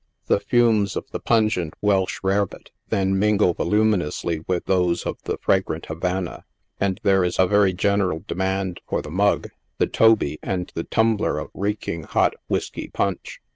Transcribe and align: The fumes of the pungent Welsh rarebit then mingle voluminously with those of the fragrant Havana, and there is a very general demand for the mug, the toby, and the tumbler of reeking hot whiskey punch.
The 0.25 0.39
fumes 0.39 0.95
of 0.95 1.05
the 1.11 1.19
pungent 1.19 1.75
Welsh 1.79 2.21
rarebit 2.23 2.71
then 2.89 3.19
mingle 3.19 3.53
voluminously 3.53 4.39
with 4.47 4.65
those 4.65 5.03
of 5.05 5.21
the 5.25 5.37
fragrant 5.37 5.85
Havana, 5.85 6.43
and 6.79 6.99
there 7.03 7.23
is 7.23 7.37
a 7.37 7.45
very 7.45 7.71
general 7.71 8.23
demand 8.27 8.81
for 8.89 9.03
the 9.03 9.11
mug, 9.11 9.49
the 9.77 9.85
toby, 9.85 10.39
and 10.41 10.71
the 10.73 10.85
tumbler 10.85 11.37
of 11.37 11.51
reeking 11.53 12.01
hot 12.01 12.33
whiskey 12.47 12.87
punch. 12.87 13.41